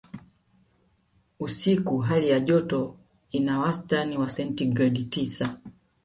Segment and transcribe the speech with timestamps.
[1.39, 2.97] Usiku hali joto
[3.31, 5.57] ina wastani wa sentigredi tisa